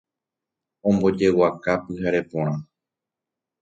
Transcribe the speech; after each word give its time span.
Ombojeguaka 0.87 1.71
pyhare 1.83 2.21
porã 2.29 2.55